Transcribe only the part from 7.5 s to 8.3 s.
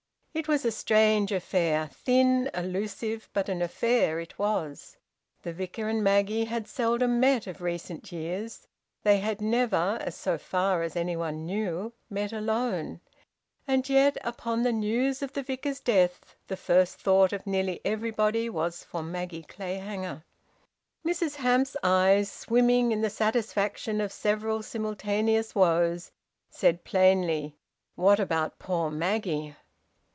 recent